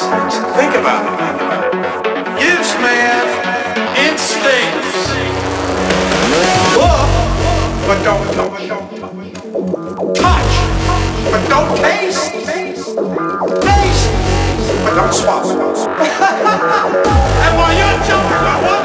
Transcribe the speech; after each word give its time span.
Think 0.00 0.74
about 0.76 1.04
it. 1.04 1.20
Gives 2.40 2.72
man 2.80 3.20
instincts. 4.00 5.12
Look, 6.74 7.08
but 7.86 8.02
don't, 8.02 8.24
don't, 8.34 8.56
touch, 10.16 10.54
but 11.30 11.42
don't 11.50 11.76
taste. 11.76 12.32
Taste, 12.32 12.96
but 14.84 14.94
don't 14.94 15.12
swap. 15.12 15.44
and 17.44 17.52
while 17.58 17.74
you're 17.76 18.00
jumping, 18.06 18.79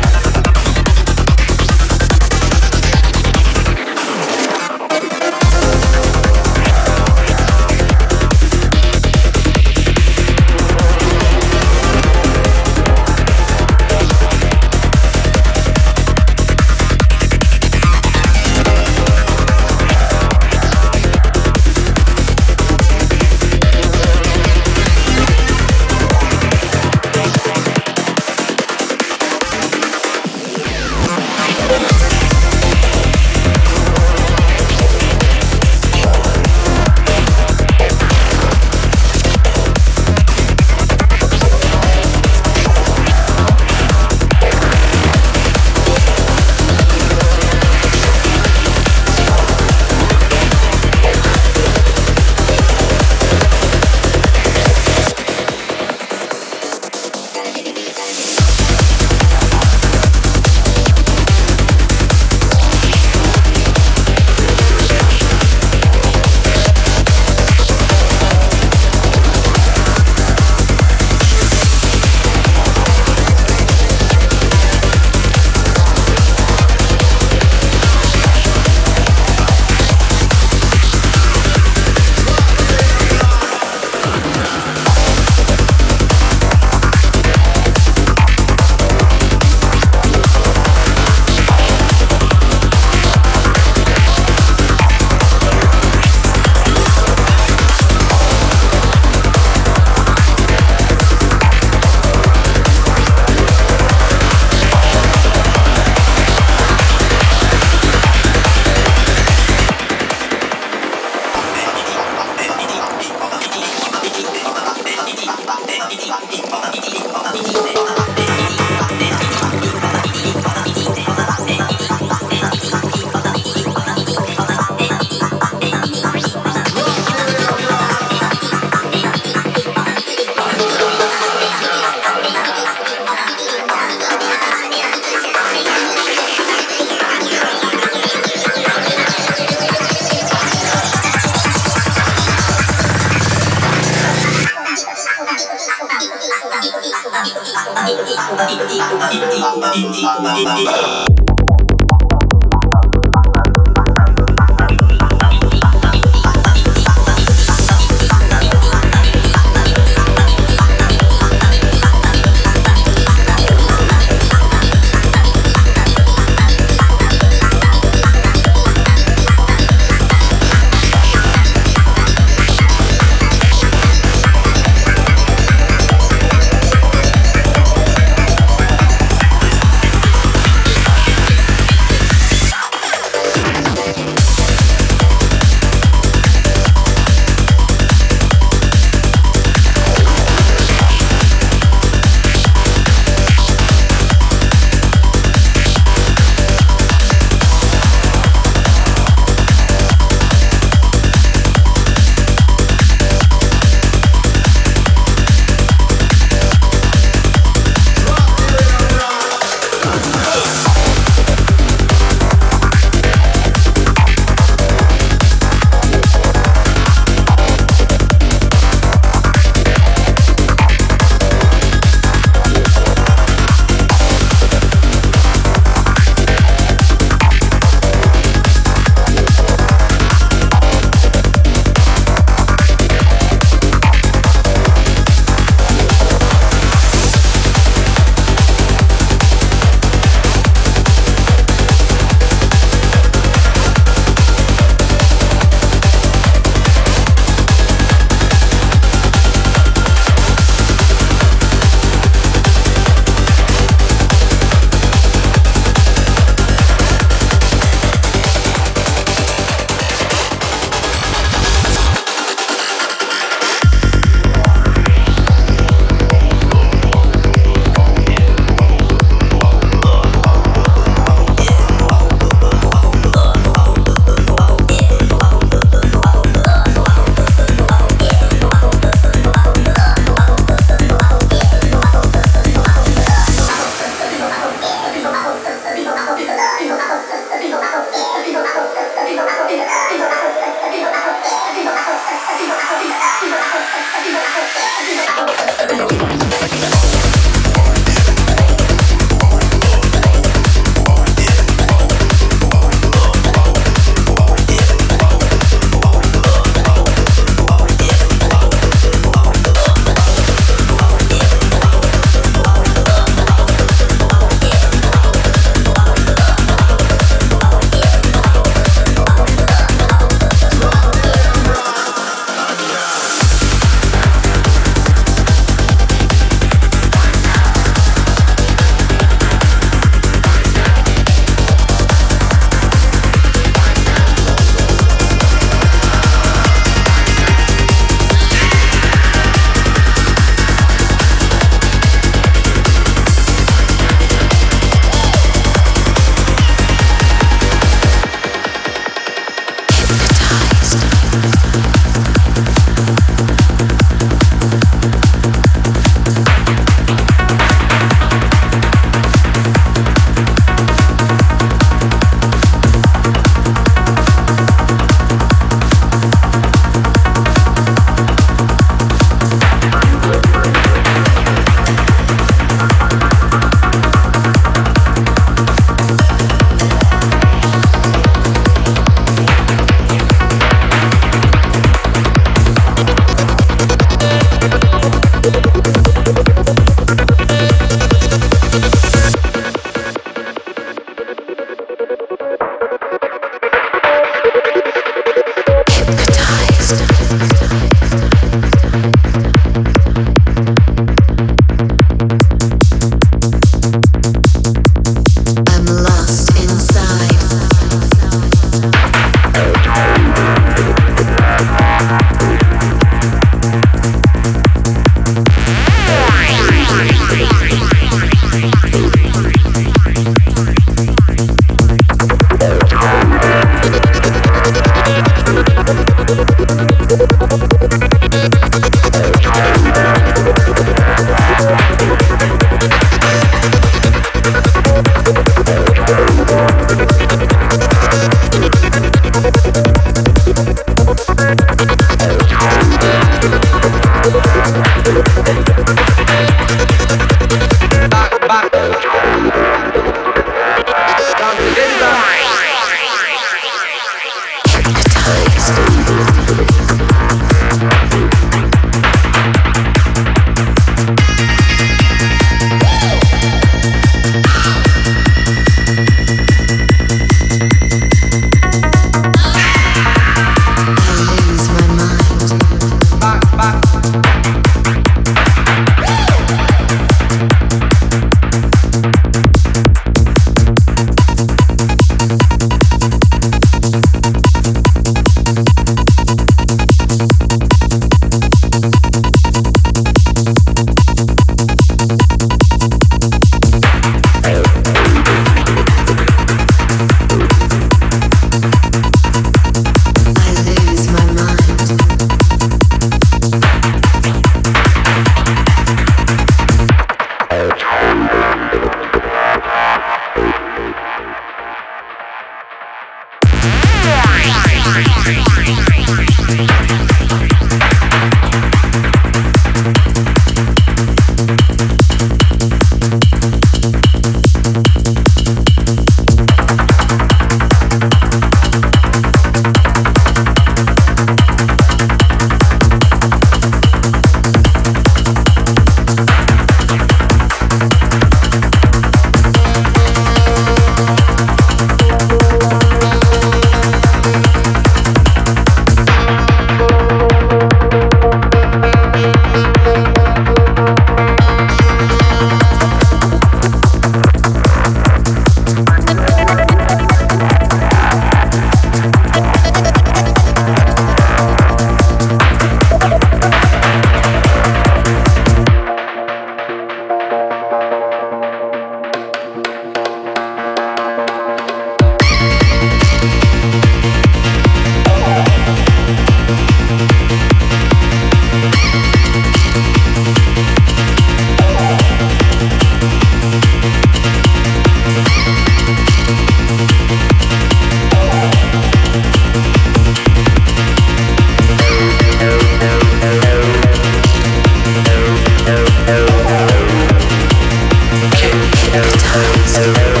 Sometimes 598.71 600.00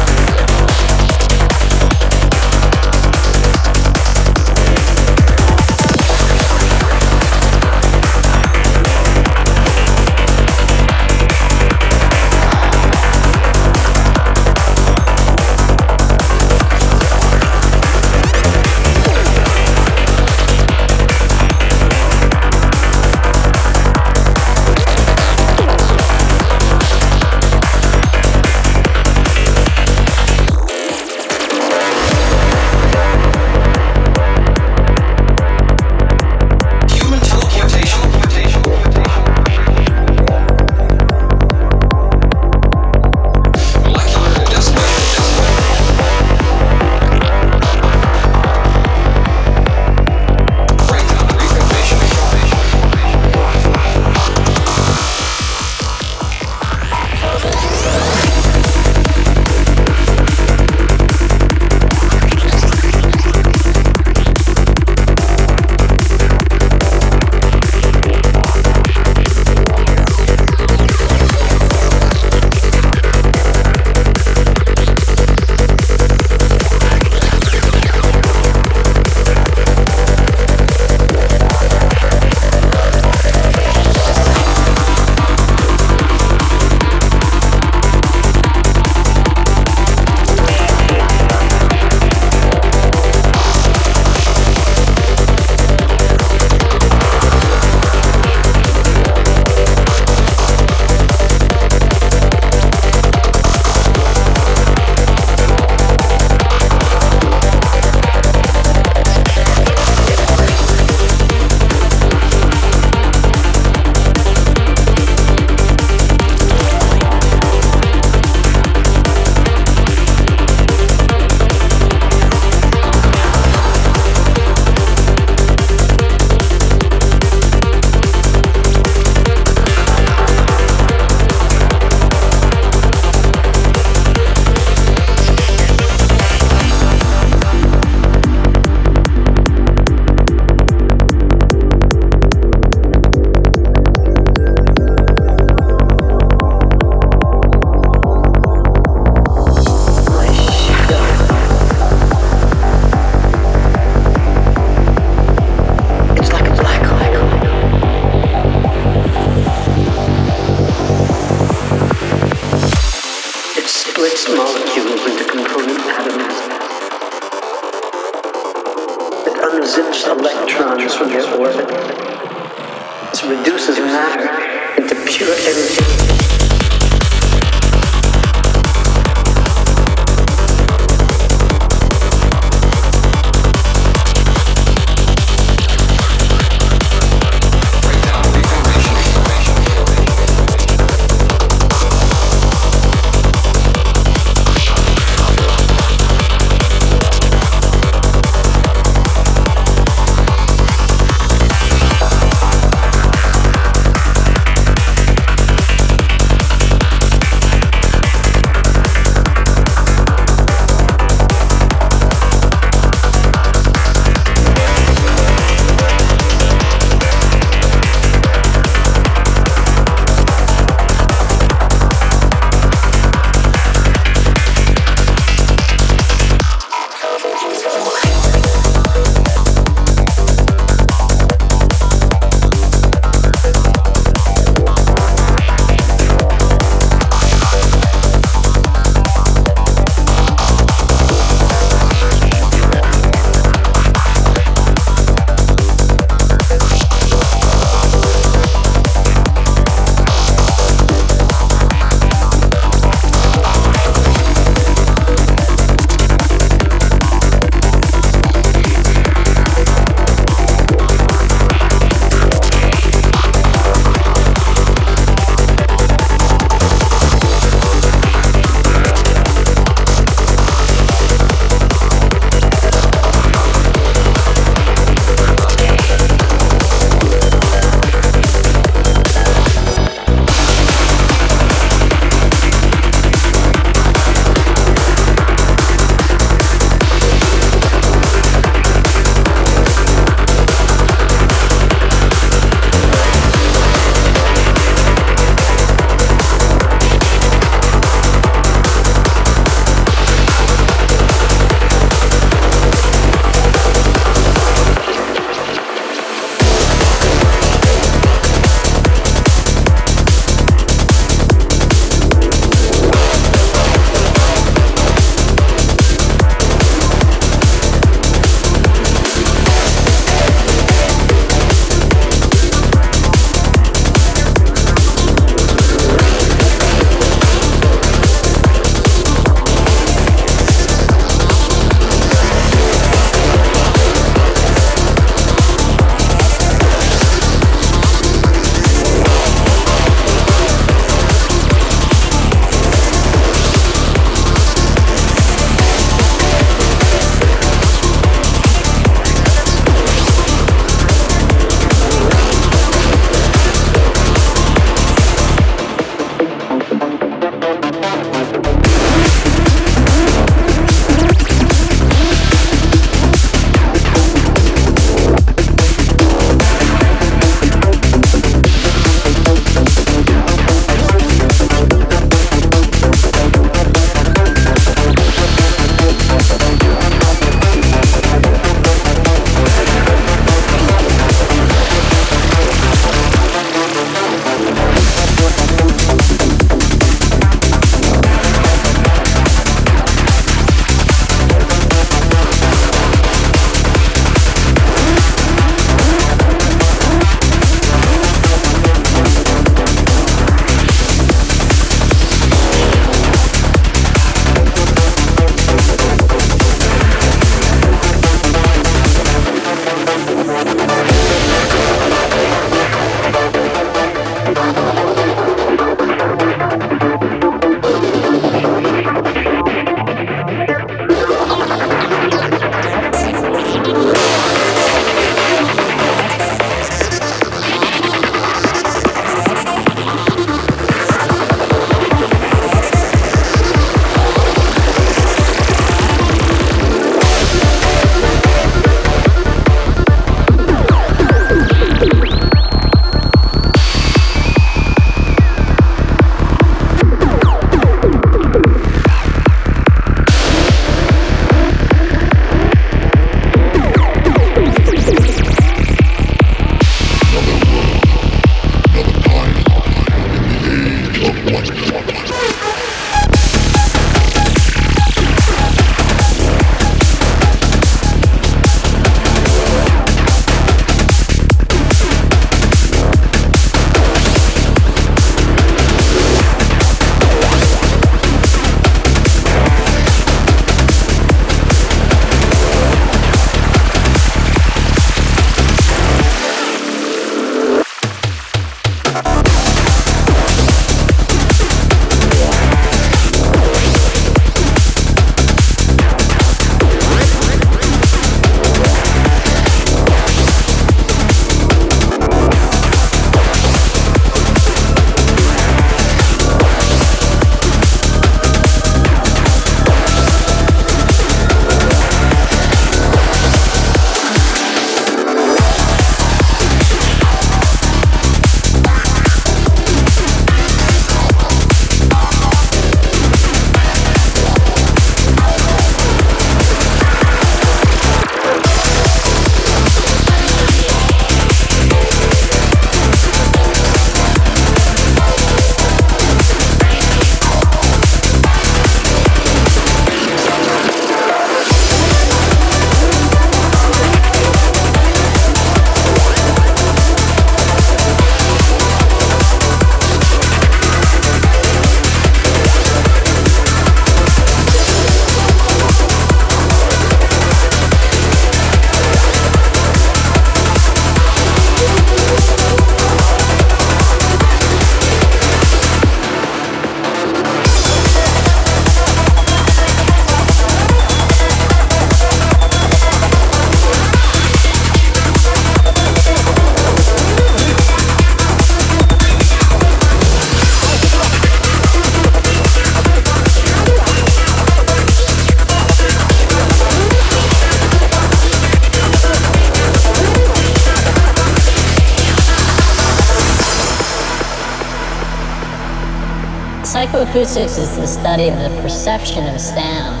Psychoacoustics 597.18 597.58
is 597.58 597.76
the 597.76 597.86
study 597.86 598.28
of 598.28 598.38
the 598.38 598.62
perception 598.62 599.26
of 599.26 599.40
sound. 599.40 600.00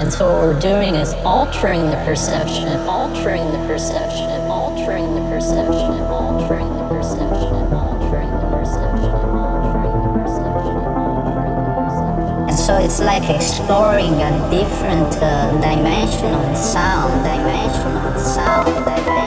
And 0.00 0.12
so 0.12 0.32
what 0.32 0.42
we're 0.42 0.60
doing 0.60 0.94
is 0.94 1.12
altering 1.24 1.90
the 1.90 1.96
perception, 2.04 2.68
altering 2.86 3.50
the 3.50 3.58
perception, 3.66 4.30
and 4.30 4.42
altering 4.44 5.12
the 5.16 5.22
perception, 5.28 5.90
and 5.90 6.04
altering 6.04 6.68
the 6.72 6.88
perception, 6.88 7.50
and 7.50 7.74
altering 7.74 8.30
the 8.30 8.46
perception, 8.46 9.10
altering 9.34 9.90
the 9.90 10.06
perception, 10.14 10.70
altering 11.02 11.50
the 11.50 11.72
perception. 11.82 12.48
And 12.48 12.56
so 12.56 12.78
it's 12.78 13.00
like 13.00 13.28
exploring 13.28 14.14
a 14.22 14.30
different 14.52 15.12
uh, 15.20 15.50
dimension 15.60 16.32
of 16.32 16.56
sound, 16.56 17.24
dimension 17.24 17.96
of 18.06 18.20
sound, 18.20 18.66
dimension. 18.84 19.19